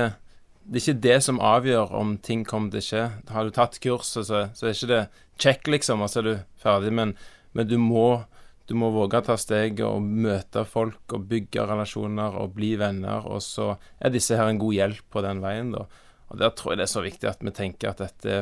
det 0.64 0.78
er 0.78 0.82
ikke 0.82 1.04
det 1.06 1.18
som 1.26 1.40
avgjør 1.44 1.94
om 1.98 2.16
ting 2.24 2.44
kommer 2.48 2.72
til 2.72 2.82
å 2.82 2.86
skje. 2.88 3.04
Har 3.34 3.46
du 3.46 3.54
tatt 3.54 3.80
kurset, 3.82 4.28
så, 4.28 4.44
så 4.56 4.68
er 4.68 4.76
ikke 4.76 4.92
det 4.92 5.02
check, 5.42 5.66
liksom, 5.68 6.04
og 6.04 6.10
så 6.10 6.22
er 6.22 6.28
du 6.28 6.34
ferdig. 6.62 6.92
Men, 6.96 7.16
men 7.56 7.68
du, 7.68 7.76
må, 7.80 8.24
du 8.70 8.76
må 8.78 8.92
våge 8.94 9.20
å 9.20 9.26
ta 9.26 9.36
steget 9.40 9.84
og 9.86 10.02
møte 10.02 10.64
folk 10.68 11.16
og 11.16 11.26
bygge 11.30 11.66
relasjoner 11.68 12.38
og 12.40 12.54
bli 12.56 12.74
venner. 12.80 13.26
Og 13.28 13.44
så 13.44 13.74
er 14.00 14.14
disse 14.14 14.38
her 14.38 14.50
en 14.50 14.62
god 14.62 14.78
hjelp 14.78 15.04
på 15.12 15.24
den 15.26 15.44
veien, 15.44 15.74
da. 15.76 15.86
Og 16.32 16.38
Der 16.40 16.54
tror 16.56 16.72
jeg 16.72 16.80
det 16.80 16.84
er 16.86 16.94
så 16.94 17.02
viktig 17.04 17.28
at 17.28 17.42
vi 17.44 17.52
tenker 17.52 17.90
at 17.90 17.98
dette 18.00 18.38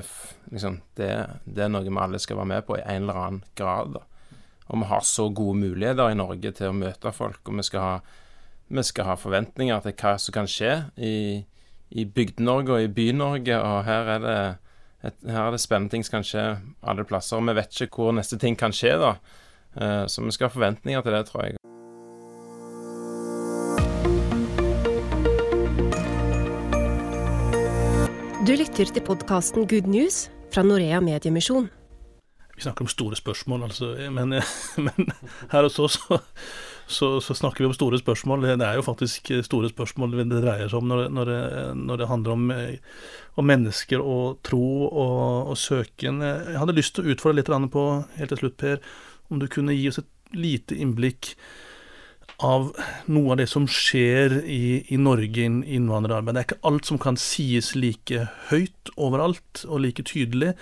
liksom, 0.53 0.77
det, 0.95 1.09
det 1.43 1.65
er 1.65 1.73
noe 1.73 1.83
vi 1.83 1.91
alle 1.99 2.21
skal 2.23 2.39
være 2.39 2.51
med 2.53 2.63
på 2.69 2.77
i 2.79 2.85
en 2.85 3.03
eller 3.03 3.19
annen 3.19 3.41
grad. 3.59 3.97
da. 3.97 4.05
Og 4.71 4.79
vi 4.79 4.91
har 4.93 5.03
så 5.03 5.27
gode 5.35 5.59
muligheter 5.59 6.13
i 6.13 6.19
Norge 6.19 6.53
til 6.55 6.71
å 6.71 6.77
møte 6.77 7.11
folk, 7.11 7.43
og 7.51 7.59
vi 7.59 7.65
skal 7.67 7.83
ha, 7.83 7.97
vi 8.71 8.83
skal 8.87 9.09
ha 9.09 9.17
forventninger 9.19 9.83
til 9.83 9.95
hva 9.99 10.15
som 10.23 10.35
kan 10.35 10.49
skje 10.51 10.75
i, 11.03 11.15
i 11.91 12.05
Bygde-Norge 12.07 12.77
og 12.77 12.85
i 12.85 12.93
By-Norge, 12.95 13.57
og 13.59 13.85
her 13.85 14.11
er, 14.15 14.21
det, 14.23 14.37
et, 15.09 15.17
her 15.27 15.49
er 15.49 15.57
det 15.57 15.63
spennende 15.63 15.91
ting 15.91 16.07
som 16.07 16.19
kan 16.19 16.27
skje 16.27 16.45
alle 16.87 17.07
plasser. 17.07 17.41
Og 17.41 17.49
vi 17.49 17.57
vet 17.59 17.83
ikke 17.83 18.05
hvor 18.05 18.15
neste 18.15 18.39
ting 18.39 18.59
kan 18.59 18.75
skje, 18.75 18.95
da. 19.01 19.17
Uh, 19.75 20.05
så 20.11 20.23
vi 20.23 20.35
skal 20.35 20.51
ha 20.51 20.55
forventninger 20.55 21.03
til 21.03 21.17
det, 21.17 21.25
tror 21.27 21.49
jeg. 21.49 21.59
Du 28.47 28.55
lytter 28.55 28.87
til 28.87 29.03
podkasten 29.07 29.67
Good 29.71 29.91
News 29.91 30.29
fra 30.55 30.63
Norea 30.67 31.03
Mediemisjon. 31.03 31.69
Vi 32.55 32.63
snakker 32.63 32.87
om 32.87 32.91
store 32.91 33.19
spørsmål, 33.19 33.67
altså. 33.67 33.97
Men, 34.15 34.39
men 34.87 35.11
her 35.51 35.67
hos 35.67 35.79
oss 35.79 35.99
så, 35.99 36.23
så, 36.91 37.09
så, 37.25 37.37
snakker 37.39 37.65
vi 37.65 37.69
om 37.71 37.77
store 37.77 38.01
spørsmål. 38.01 38.45
Det 38.59 38.67
er 38.67 38.79
jo 38.79 38.87
faktisk 38.87 39.31
store 39.47 39.71
spørsmål 39.73 40.19
det 40.21 40.43
dreier 40.43 40.69
seg 40.69 40.83
om 40.83 40.91
når, 40.91 41.07
når, 41.15 41.31
det, 41.31 41.41
når 41.81 42.03
det, 42.03 42.11
handler 42.11 42.35
om, 42.37 42.53
om, 43.39 43.47
mennesker 43.47 44.03
og 44.03 44.41
tro 44.47 44.65
og, 44.91 45.51
og, 45.53 45.57
søken. 45.59 46.21
Jeg 46.27 46.61
hadde 46.61 46.77
lyst 46.77 46.97
til 46.97 47.07
å 47.07 47.15
utfordre 47.15 47.41
litt 47.41 47.73
på, 47.73 47.89
helt 48.19 48.35
til 48.35 48.43
slutt, 48.45 48.59
Per, 48.61 48.85
om 49.31 49.41
du 49.41 49.49
kunne 49.51 49.77
gi 49.77 49.89
oss 49.91 50.03
et 50.03 50.11
lite 50.37 50.77
innblikk 50.79 51.35
av 52.41 52.71
noe 53.13 53.35
av 53.35 53.41
det 53.41 53.49
som 53.51 53.67
skjer 53.69 54.39
i, 54.49 54.81
i 54.89 54.99
Norge 55.01 55.45
innen 55.45 55.65
innvandrerarbeid. 55.65 56.35
Det 56.37 56.43
er 56.43 56.49
ikke 56.49 56.71
alt 56.71 56.89
som 56.89 57.01
kan 57.01 57.19
sies 57.21 57.75
like 57.77 58.27
høyt 58.49 58.93
overalt 58.97 59.65
og 59.69 59.83
like 59.85 60.05
tydelig, 60.09 60.55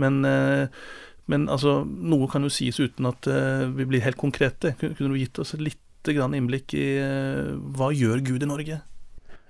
men 0.00 0.22
eh, 0.28 0.82
men 1.30 1.48
altså, 1.52 1.82
noe 1.86 2.26
kan 2.30 2.42
jo 2.42 2.50
sies 2.50 2.80
uten 2.82 3.06
at 3.10 3.28
uh, 3.30 3.68
vi 3.70 3.86
blir 3.88 4.02
helt 4.02 4.18
konkrete. 4.18 4.74
Kunne 4.80 5.12
du 5.12 5.20
gitt 5.20 5.38
oss 5.38 5.54
litt 5.58 5.78
innblikk 6.08 6.74
i 6.74 6.86
uh, 6.98 7.52
hva 7.76 7.92
gjør 7.94 8.24
Gud 8.26 8.42
i 8.42 8.48
Norge? 8.50 8.80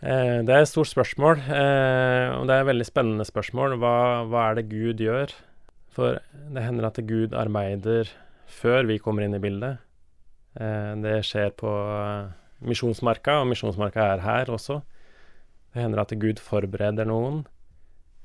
Eh, 0.02 0.40
det 0.42 0.50
er 0.50 0.64
et 0.64 0.70
stort 0.70 0.90
spørsmål, 0.90 1.44
eh, 1.46 2.28
og 2.34 2.48
det 2.48 2.56
er 2.56 2.64
et 2.64 2.70
veldig 2.72 2.86
spennende 2.88 3.24
spørsmål. 3.26 3.76
Hva, 3.78 3.96
hva, 4.26 4.48
er 4.48 4.58
det 4.58 4.70
Gud 4.72 4.98
gjør? 4.98 5.30
For 5.94 6.18
det 6.50 6.64
hender 6.64 6.88
at 6.88 6.98
Gud 7.06 7.36
arbeider 7.38 8.10
før 8.50 8.88
vi 8.88 8.98
kommer 8.98 9.22
inn 9.22 9.36
i 9.38 9.42
bildet. 9.42 9.78
Eh, 10.58 10.94
det 11.04 11.20
skjer 11.28 11.54
på 11.54 11.70
Misjonsmarka, 12.66 13.38
og 13.44 13.52
Misjonsmarka 13.52 14.08
er 14.16 14.24
her 14.26 14.50
også. 14.50 14.80
Det 15.70 15.84
hender 15.84 16.02
at 16.02 16.18
Gud 16.18 16.42
forbereder 16.42 17.06
noen. 17.06 17.44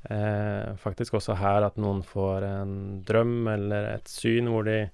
Eh, 0.08 0.76
faktisk 0.80 1.18
også 1.18 1.36
her 1.36 1.66
at 1.68 1.80
noen 1.82 2.00
får 2.06 2.46
en 2.48 2.74
drøm 3.08 3.50
eller 3.52 3.90
et 3.98 4.08
syn 4.08 4.48
hvor 4.52 4.64
de 4.68 4.86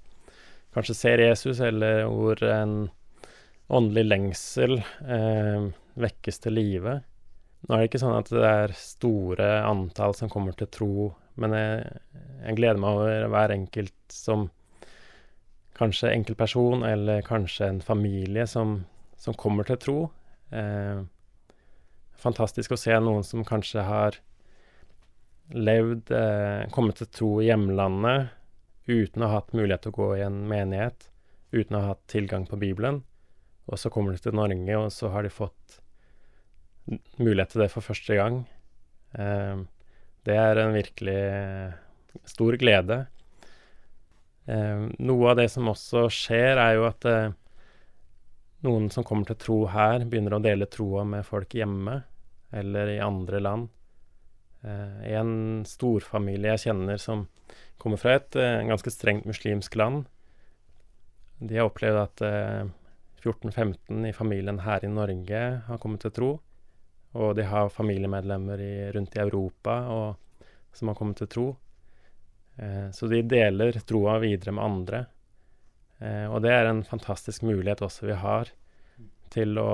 kanskje 0.73 0.95
ser 0.97 1.21
Jesus, 1.21 1.59
eller 1.61 2.07
hvor 2.09 2.39
en 2.47 2.87
åndelig 3.73 4.07
lengsel 4.07 4.79
eh, 4.81 5.67
vekkes 6.01 6.41
til 6.43 6.57
live. 6.57 6.95
Nå 7.63 7.75
er 7.75 7.83
det 7.83 7.91
ikke 7.91 8.01
sånn 8.01 8.17
at 8.17 8.31
det 8.33 8.47
er 8.47 8.73
store 8.75 9.51
antall 9.67 10.17
som 10.17 10.31
kommer 10.33 10.57
til 10.57 10.71
tro, 10.73 11.11
men 11.39 11.53
jeg, 11.55 11.93
jeg 12.47 12.57
gleder 12.57 12.81
meg 12.81 12.97
over 12.97 13.29
hver 13.33 13.55
enkelt 13.55 13.97
som 14.11 14.49
Kanskje 15.73 16.11
enkeltperson, 16.13 16.83
eller 16.85 17.23
kanskje 17.25 17.65
en 17.65 17.79
familie 17.81 18.43
som, 18.45 18.83
som 19.17 19.33
kommer 19.33 19.65
til 19.65 19.79
tro. 19.81 19.95
Eh, 20.53 20.99
fantastisk 22.13 22.75
å 22.75 22.77
se 22.77 22.93
noen 23.01 23.25
som 23.25 23.41
kanskje 23.47 23.81
har 23.87 24.19
levd, 25.53 26.11
eh, 26.11 26.69
kommet 26.73 26.99
til 26.99 27.09
tro 27.13 27.31
i 27.41 27.47
hjemlandet 27.47 28.33
uten 28.89 29.23
å 29.23 29.29
ha 29.29 29.39
hatt 29.39 29.53
mulighet 29.55 29.85
til 29.85 29.93
å 29.93 29.99
gå 29.99 30.07
i 30.17 30.25
en 30.25 30.41
menighet, 30.49 31.07
uten 31.53 31.77
å 31.77 31.81
ha 31.81 31.93
hatt 31.93 32.03
tilgang 32.11 32.47
på 32.49 32.59
Bibelen. 32.59 33.03
Og 33.71 33.79
så 33.79 33.91
kommer 33.93 34.11
de 34.11 34.19
til 34.19 34.35
Norge, 34.35 34.75
og 34.75 34.91
så 34.91 35.11
har 35.13 35.23
de 35.23 35.31
fått 35.31 35.79
mulighet 37.21 37.53
til 37.53 37.63
det 37.63 37.71
for 37.71 37.85
første 37.85 38.17
gang. 38.17 38.43
Eh, 39.15 39.63
det 40.27 40.35
er 40.39 40.59
en 40.59 40.75
virkelig 40.75 41.21
stor 42.29 42.57
glede. 42.59 43.05
Eh, 44.45 44.89
noe 44.99 45.29
av 45.31 45.39
det 45.39 45.49
som 45.51 45.69
også 45.71 46.07
skjer, 46.11 46.59
er 46.59 46.75
jo 46.77 46.87
at 46.89 47.07
eh, 47.07 47.31
noen 48.67 48.89
som 48.91 49.05
kommer 49.07 49.29
til 49.29 49.39
tro 49.39 49.59
her, 49.71 50.03
begynner 50.07 50.37
å 50.37 50.43
dele 50.43 50.67
troa 50.71 51.05
med 51.07 51.25
folk 51.27 51.55
hjemme 51.55 52.01
eller 52.53 52.91
i 52.93 52.99
andre 53.03 53.39
land. 53.43 53.71
Eh, 54.63 55.13
en 55.17 55.63
storfamilie 55.67 56.55
jeg 56.55 56.69
kjenner 56.69 56.99
som 57.01 57.27
kommer 57.81 57.99
fra 57.99 58.17
et 58.17 58.35
eh, 58.39 58.63
ganske 58.69 58.93
strengt 58.93 59.27
muslimsk 59.27 59.75
land. 59.75 60.05
De 61.43 61.59
har 61.59 61.67
opplevd 61.67 61.99
at 61.99 62.23
14-15 63.23 63.75
eh, 63.75 64.09
i 64.09 64.15
familien 64.15 64.61
her 64.63 64.85
i 64.85 64.91
Norge 64.91 65.43
har 65.67 65.81
kommet 65.81 66.05
til 66.05 66.15
tro. 66.15 66.31
Og 67.13 67.35
de 67.37 67.45
har 67.45 67.69
familiemedlemmer 67.69 68.61
i, 68.61 68.75
rundt 68.95 69.17
i 69.17 69.21
Europa 69.21 69.75
og, 69.93 70.45
som 70.73 70.89
har 70.89 70.97
kommet 70.97 71.19
til 71.21 71.29
tro. 71.29 71.47
Eh, 72.55 72.89
så 72.95 73.09
de 73.11 73.21
deler 73.27 73.81
troa 73.85 74.17
videre 74.23 74.55
med 74.55 74.63
andre. 74.63 75.05
Eh, 75.99 76.25
og 76.29 76.41
det 76.45 76.53
er 76.55 76.69
en 76.69 76.83
fantastisk 76.87 77.45
mulighet 77.45 77.83
også 77.85 78.09
vi 78.09 78.17
har 78.17 78.49
til 79.33 79.57
å 79.57 79.73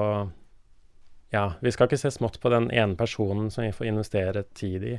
ja, 1.30 1.54
vi 1.62 1.72
skal 1.72 1.90
ikke 1.90 2.02
se 2.02 2.12
smått 2.14 2.40
på 2.42 2.50
den 2.54 2.70
ene 2.74 2.98
personen 2.98 3.52
som 3.54 3.66
vi 3.66 3.74
får 3.76 3.90
investere 3.92 4.44
tid 4.58 4.86
i, 4.86 4.96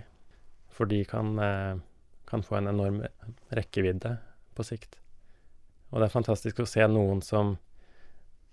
for 0.70 0.90
de 0.90 1.02
kan, 1.04 1.38
eh, 1.38 1.76
kan 2.30 2.42
få 2.46 2.60
en 2.60 2.70
enorm 2.70 3.02
rekkevidde 3.50 4.16
på 4.54 4.66
sikt. 4.66 5.00
Og 5.90 5.98
det 5.98 6.06
er 6.06 6.14
fantastisk 6.14 6.62
å 6.62 6.68
se 6.70 6.86
noen 6.86 7.22
som, 7.22 7.56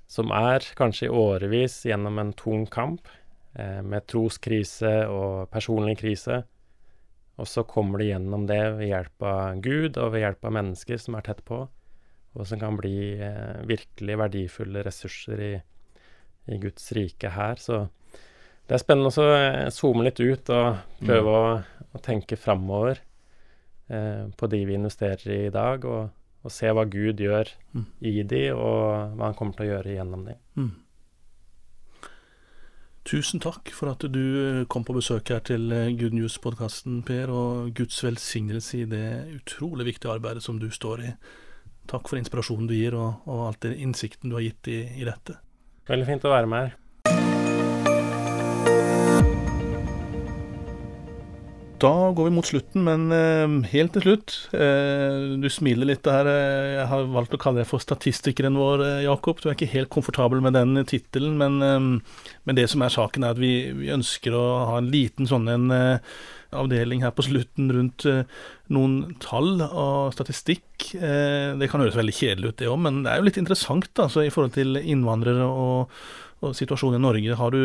som 0.09 0.33
er 0.33 0.65
kanskje 0.77 1.05
i 1.07 1.13
årevis 1.13 1.83
gjennom 1.85 2.17
en 2.19 2.33
tung 2.33 2.65
kamp, 2.65 3.07
eh, 3.53 3.81
med 3.81 4.07
troskrise 4.09 5.05
og 5.05 5.51
personlig 5.53 5.99
krise, 6.01 6.43
og 7.37 7.45
så 7.45 7.61
kommer 7.69 8.01
de 8.01 8.09
gjennom 8.09 8.47
det 8.49 8.63
ved 8.79 8.89
hjelp 8.89 9.23
av 9.29 9.61
Gud 9.61 9.97
og 10.01 10.15
ved 10.15 10.23
hjelp 10.25 10.45
av 10.49 10.55
mennesker 10.57 10.97
som 10.97 11.15
er 11.15 11.27
tett 11.27 11.43
på, 11.45 11.67
og 12.37 12.47
som 12.49 12.59
kan 12.59 12.77
bli 12.77 13.21
eh, 13.21 13.61
virkelig 13.69 14.17
verdifulle 14.17 14.81
ressurser 14.85 15.43
i, 15.45 15.51
i 16.47 16.59
Guds 16.61 16.91
rike 16.95 17.31
her. 17.33 17.59
Så 17.61 17.85
det 18.67 18.75
er 18.75 18.83
spennende 18.83 19.11
å 19.11 19.27
eh, 19.33 19.67
zoome 19.73 20.07
litt 20.07 20.19
ut 20.19 20.51
og 20.51 20.81
prøve 20.99 21.27
mm. 21.27 21.35
å, 21.35 21.85
å, 21.93 22.01
tenke 22.03 22.39
framover 22.39 22.99
eh, 23.87 24.25
på 24.35 24.49
de 24.51 24.63
vi 24.67 24.75
investerer 24.75 25.33
i 25.33 25.39
i 25.47 25.53
dag, 25.53 25.87
og, 25.87 26.09
og 26.43 26.53
se 26.53 26.71
hva 26.73 26.83
Gud 26.89 27.23
gjør 27.23 27.53
mm. 27.71 27.87
i 28.11 28.17
de, 28.27 28.43
og 28.55 29.15
hva 29.15 29.29
han 29.29 29.39
kommer 29.39 29.55
til 29.55 29.67
å 29.67 29.71
gjøre 29.71 29.95
gjennom 29.95 30.27
de. 30.27 30.35
Mm. 30.59 30.75
Tusen 33.07 33.39
takk 33.39 33.71
for 33.71 33.93
at 33.93 34.03
du 34.11 34.23
eh, 34.41 34.65
kom 34.67 34.83
på 34.83 34.97
besøk 34.97 35.31
her 35.31 35.43
til 35.47 35.71
eh, 35.71 35.93
Good 35.95 36.15
News-podkasten, 36.17 36.99
Per, 37.07 37.31
og 37.31 37.69
Guds 37.77 38.01
velsignelse 38.03 38.81
i 38.81 38.87
det 38.91 39.05
utrolig 39.37 39.93
viktige 39.93 40.11
arbeidet 40.11 40.43
som 40.43 40.59
du 40.59 40.67
står 40.75 41.05
i. 41.07 41.13
Takk 41.87 42.11
for 42.11 42.19
inspirasjonen 42.19 42.67
du 42.67 42.75
gir, 42.75 42.97
og, 42.99 43.23
og 43.31 43.45
alt 43.47 43.63
den 43.63 43.77
innsikten 43.79 44.27
du 44.27 44.35
har 44.35 44.43
gitt 44.43 44.67
i, 44.73 44.81
i 44.99 45.07
dette. 45.07 45.37
Veldig 45.87 46.07
fint 46.09 46.27
å 46.27 46.33
være 46.33 46.51
med 46.51 46.67
her. 46.67 46.75
Da 51.77 52.11
går 52.11 52.25
vi 52.25 52.33
mot 52.33 52.47
slutten, 52.47 52.81
men 52.87 53.11
uh, 53.13 53.65
helt 53.69 53.91
til 53.93 54.03
slutt. 54.05 54.33
Uh, 54.49 55.37
du 55.37 55.45
smiler 55.53 55.91
litt 55.91 56.01
der. 56.07 56.25
Uh, 56.25 56.69
jeg 56.73 56.87
har 56.89 57.09
valgt 57.13 57.35
å 57.37 57.39
kalle 57.41 57.61
deg 57.61 57.69
for 57.69 57.83
statistikeren 57.83 58.57
vår, 58.57 58.83
Jakob. 59.05 59.37
Du 59.37 59.45
er 59.49 59.53
ikke 59.53 59.69
helt 59.75 59.91
komfortabel 59.93 60.41
med 60.41 60.57
den 60.57 60.81
tittelen, 60.89 61.37
men, 61.37 61.59
men, 61.61 62.57
det 62.57 62.65
som 62.71 62.81
er 62.81 62.93
saken, 62.93 63.27
er 63.27 63.35
at 63.35 63.41
vi, 63.41 63.51
vi 63.77 63.93
ønsker 63.93 64.33
å 64.33 64.45
ha 64.71 64.81
en 64.81 64.89
liten 64.93 65.29
sånn 65.29 65.45
en 65.53 65.75
avdeling 66.57 67.03
her 67.03 67.13
på 67.13 67.27
slutten 67.27 67.69
rundt 67.75 68.05
noen 68.73 69.17
tall 69.21 69.59
og 69.67 70.15
statistikk. 70.15 70.93
det 70.95 71.67
kan 71.69 71.83
høres 71.83 71.97
veldig 71.97 72.15
kjedelig 72.15 72.53
ut, 72.53 72.57
det 72.61 72.71
òg, 72.71 72.79
men 72.85 73.01
det 73.03 73.11
er 73.11 73.19
jo 73.19 73.27
litt 73.27 73.41
interessant 73.41 73.89
da, 73.99 74.07
i 74.23 74.31
forhold 74.33 74.55
til 74.55 74.79
innvandrere 74.79 75.45
og, 75.45 75.93
og 76.41 76.55
situasjonen 76.57 77.01
i 77.01 77.03
Norge. 77.03 77.37
Har 77.37 77.53
du, 77.53 77.61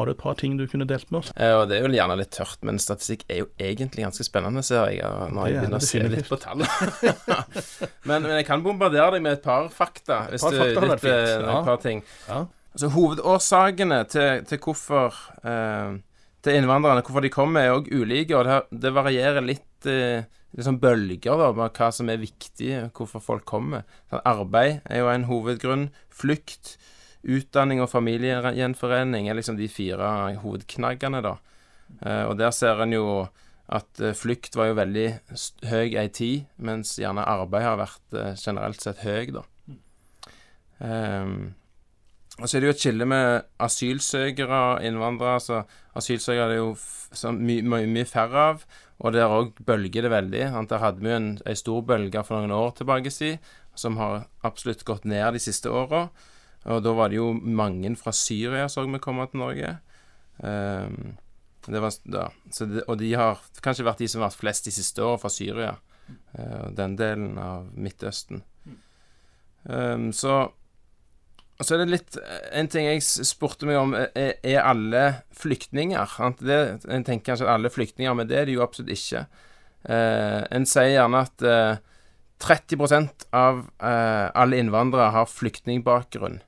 har 0.00 0.08
du 0.08 0.14
et 0.14 0.20
par 0.20 0.36
ting 0.40 0.56
du 0.58 0.66
kunne 0.70 0.86
delt 0.88 1.10
med 1.12 1.20
oss? 1.22 1.32
Ja, 1.36 1.60
og 1.60 1.68
Det 1.70 1.78
er 1.78 1.86
jo 1.86 1.92
gjerne 1.94 2.18
litt 2.20 2.32
tørt, 2.34 2.58
men 2.66 2.80
statistikk 2.82 3.26
er 3.28 3.42
jo 3.42 3.48
egentlig 3.60 4.06
ganske 4.06 4.26
spennende, 4.26 4.64
ser 4.66 4.90
jeg, 4.94 5.04
når 5.30 5.50
jeg 5.50 5.58
begynner 5.60 5.80
å 5.80 5.88
se 5.90 6.04
litt 6.16 6.30
på 6.30 6.40
tall. 6.40 6.64
men, 8.08 8.16
men, 8.16 8.30
jeg 8.40 8.48
kan 8.48 8.64
bombardere 8.64 9.16
deg 9.16 9.26
med 9.26 9.38
et 9.38 9.44
par 9.44 9.70
fakta, 9.74 10.24
hvis 10.32 10.46
par 10.46 10.56
du 10.56 10.62
fakta 10.64 10.88
litt, 10.88 11.08
eh, 11.12 11.34
ja. 11.36 11.56
et 11.58 11.70
par 11.70 11.82
ting. 11.84 12.04
Ja. 12.28 12.44
Altså, 12.70 12.92
hovedårsakene 12.94 14.04
til, 14.10 14.44
til 14.46 14.62
hvorfor 14.64 15.16
eh, 15.42 15.98
til 16.44 16.56
innvandrerne, 16.56 17.04
hvorfor 17.04 17.24
de 17.24 17.32
kommer, 17.32 17.64
er 17.64 17.76
òg 17.76 17.90
ulike, 17.92 18.36
og 18.38 18.46
det, 18.48 18.60
det 18.84 18.94
varierer 18.96 19.44
litt 19.44 19.88
eh, 19.90 20.24
liksom 20.56 20.80
bølger 20.82 21.40
da, 21.40 21.50
med 21.56 21.76
hva 21.76 21.90
som 21.94 22.10
er 22.10 22.22
viktig, 22.22 22.70
hvorfor 22.96 23.22
folk 23.24 23.44
kommer. 23.48 23.84
Så 24.10 24.22
arbeid 24.24 24.80
er 24.84 25.02
jo 25.02 25.10
en 25.12 25.28
hovedgrunn. 25.28 25.90
Flukt. 26.20 26.76
Utdanning 27.20 27.82
og 27.84 27.90
familiegjenforening 27.92 29.28
er 29.28 29.36
liksom 29.36 29.58
de 29.58 29.68
fire 29.68 30.08
hovedknaggene, 30.40 31.20
da. 31.24 31.36
Eh, 32.00 32.24
og 32.24 32.36
der 32.40 32.52
ser 32.56 32.80
en 32.80 32.94
jo 32.96 33.06
at 33.70 34.00
eh, 34.02 34.16
flukt 34.16 34.56
var 34.56 34.70
jo 34.70 34.78
veldig 34.78 35.06
høy 35.70 35.94
ei 36.00 36.08
tid, 36.14 36.48
mens 36.56 36.96
gjerne 36.98 37.26
arbeid 37.28 37.66
har 37.66 37.80
vært 37.80 38.16
eh, 38.18 38.34
generelt 38.40 38.82
sett 38.82 39.04
høy, 39.04 39.30
da. 39.36 39.44
Um, 40.80 41.52
og 42.40 42.48
så 42.48 42.56
er 42.56 42.62
det 42.62 42.70
jo 42.70 42.72
et 42.72 42.82
skille 42.82 43.04
med 43.04 43.42
asylsøkere 43.60 44.60
og 44.70 44.84
innvandrere. 44.88 45.36
Altså, 45.36 45.58
Asylsøkere 45.98 46.46
er 46.46 46.52
det 46.54 46.60
jo 46.60 46.70
mye, 47.36 47.64
mye, 47.68 47.88
mye 47.90 48.08
færre 48.08 48.44
av, 48.54 48.64
og 48.96 49.12
der 49.12 49.34
òg 49.34 49.52
bølger 49.66 50.06
det 50.06 50.12
veldig. 50.14 50.44
Der 50.70 50.80
hadde 50.80 51.04
vi 51.04 51.12
en, 51.12 51.30
en 51.44 51.58
stor 51.58 51.84
bølge 51.84 52.22
for 52.24 52.40
noen 52.40 52.56
år 52.56 52.72
tilbake 52.78 53.12
siden, 53.12 53.42
som 53.76 54.00
har 54.00 54.24
absolutt 54.46 54.86
gått 54.88 55.04
ned 55.08 55.36
de 55.36 55.42
siste 55.42 55.68
åra. 55.68 56.06
Og 56.68 56.82
da 56.84 56.92
var 56.96 57.08
det 57.08 57.20
jo 57.20 57.32
mange 57.32 57.94
fra 57.96 58.12
Syria 58.12 58.68
så 58.68 58.84
vi 58.84 59.00
komme 59.00 59.26
til 59.30 59.40
Norge. 59.40 59.74
Um, 60.40 61.16
var, 61.66 61.92
ja, 62.08 62.28
det, 62.58 62.84
og 62.88 62.98
de 63.00 63.10
har 63.16 63.40
kanskje 63.64 63.84
vært 63.86 64.00
de 64.00 64.08
som 64.08 64.22
har 64.22 64.30
vært 64.30 64.40
flest 64.40 64.68
de 64.68 64.74
siste 64.74 65.04
årene 65.04 65.22
fra 65.22 65.32
Syria. 65.32 65.74
Uh, 66.36 66.68
den 66.76 66.96
delen 67.00 67.36
av 67.40 67.68
Midtøsten. 67.76 68.42
Um, 69.64 70.10
så 70.16 70.48
så 71.60 71.74
er 71.76 71.82
det 71.82 71.92
litt 71.92 72.16
En 72.56 72.70
ting 72.72 72.86
jeg 72.86 73.02
spurte 73.04 73.66
meg 73.68 73.76
om, 73.76 73.92
er, 73.92 74.38
er 74.40 74.62
alle 74.64 75.02
flyktninger? 75.36 76.14
Det, 76.40 76.58
en 76.88 77.04
tenker 77.04 77.32
kanskje 77.32 77.44
at 77.44 77.54
alle 77.58 77.72
flyktninger, 77.72 78.14
men 78.16 78.30
det 78.30 78.38
er 78.40 78.48
de 78.48 78.56
jo 78.56 78.64
absolutt 78.64 78.94
ikke. 78.94 79.26
Uh, 79.84 80.40
en 80.52 80.64
sier 80.68 80.94
gjerne 80.94 81.20
at 81.26 81.44
uh, 81.44 81.89
30 82.40 83.08
av 83.36 83.66
eh, 83.82 84.26
alle 84.34 84.58
innvandrere 84.58 85.12
har 85.12 85.28
flyktningbakgrunn. 85.28 86.40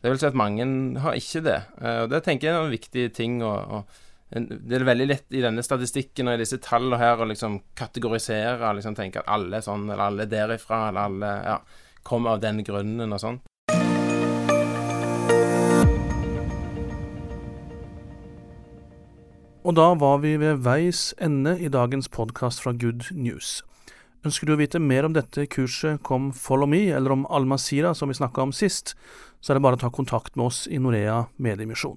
Det 0.00 0.12
vil 0.12 0.20
si 0.20 0.28
at 0.28 0.36
mange 0.38 0.64
har 1.00 1.16
ikke 1.16 1.42
det. 1.44 1.58
Eh, 1.80 2.02
og 2.04 2.12
Det 2.12 2.22
tenker 2.24 2.48
jeg 2.48 2.56
er 2.56 2.64
en 2.64 2.72
viktig 2.72 3.06
ting. 3.16 3.40
Og, 3.44 3.58
og, 3.80 4.00
det 4.30 4.76
er 4.78 4.86
veldig 4.86 5.08
lett 5.08 5.34
i 5.34 5.42
denne 5.42 5.64
statistikken 5.64 6.30
og 6.30 6.36
i 6.36 6.42
disse 6.44 6.60
tallene 6.62 7.00
her 7.00 7.18
å 7.18 7.26
liksom 7.26 7.58
kategorisere 7.74 8.62
og 8.62 8.78
liksom 8.78 8.94
tenke 8.94 9.24
at 9.24 9.32
alle 9.32 9.58
er 9.58 9.64
sånn, 9.66 9.88
eller 9.88 10.04
alle 10.06 10.26
er 10.28 10.30
derifra, 10.30 10.84
eller 10.88 11.08
alle 11.08 11.32
ja, 11.48 11.56
kommer 12.06 12.36
av 12.36 12.44
den 12.44 12.62
grunnen 12.64 13.16
og 13.16 13.24
sånn. 13.24 13.40
Og 19.60 19.74
da 19.76 19.90
var 19.92 20.22
vi 20.22 20.38
ved 20.40 20.62
veis 20.64 21.10
ende 21.20 21.58
i 21.60 21.68
dagens 21.68 22.08
podkast 22.08 22.62
fra 22.64 22.72
Good 22.72 23.10
News. 23.12 23.60
Ønsker 24.20 24.50
du 24.50 24.52
å 24.52 24.60
vite 24.60 24.80
mer 24.84 25.06
om 25.08 25.14
dette 25.16 25.46
kurset 25.48 26.02
Kom 26.04 26.28
Follow 26.36 26.68
Me, 26.68 26.82
eller 26.92 27.14
om 27.14 27.22
Al-Masira 27.32 27.94
som 27.96 28.10
vi 28.10 28.18
snakka 28.18 28.42
om 28.44 28.52
sist, 28.52 28.92
så 29.40 29.52
er 29.52 29.56
det 29.56 29.64
bare 29.64 29.78
å 29.78 29.80
ta 29.80 29.88
kontakt 29.88 30.36
med 30.36 30.50
oss 30.50 30.66
i 30.68 30.76
Norea 30.76 31.22
Mediemisjon. 31.40 31.96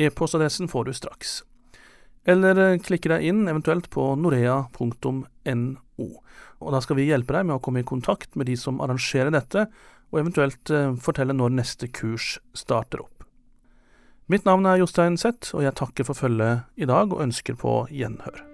E-postadressen 0.00 0.70
får 0.72 0.88
du 0.88 0.94
straks. 0.96 1.42
Eller 2.24 2.56
eh, 2.62 2.78
klikke 2.80 3.12
deg 3.12 3.26
inn 3.28 3.42
eventuelt 3.44 3.90
på 3.92 4.06
norea.no, 4.16 6.08
og 6.64 6.72
da 6.72 6.80
skal 6.80 6.96
vi 6.96 7.10
hjelpe 7.10 7.36
deg 7.36 7.44
med 7.50 7.58
å 7.58 7.62
komme 7.62 7.84
i 7.84 7.88
kontakt 7.92 8.32
med 8.40 8.48
de 8.48 8.56
som 8.56 8.80
arrangerer 8.80 9.34
dette, 9.34 9.66
og 10.14 10.22
eventuelt 10.22 10.72
eh, 10.72 10.96
fortelle 10.96 11.36
når 11.36 11.58
neste 11.60 11.90
kurs 11.92 12.38
starter 12.56 13.04
opp. 13.04 13.28
Mitt 14.32 14.48
navn 14.48 14.64
er 14.64 14.80
Jostein 14.80 15.20
Seth, 15.20 15.52
og 15.52 15.66
jeg 15.66 15.76
takker 15.76 16.08
for 16.08 16.16
følget 16.16 16.64
i 16.80 16.88
dag 16.88 17.12
og 17.12 17.20
ønsker 17.28 17.60
på 17.60 17.82
gjenhør. 17.92 18.53